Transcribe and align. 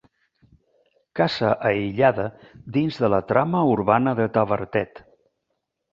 Casa 1.19 1.51
aïllada 1.71 2.25
dins 2.79 2.97
de 3.03 3.11
la 3.15 3.23
trama 3.33 3.65
urbana 3.77 4.19
de 4.21 4.29
Tavertet. 4.39 5.03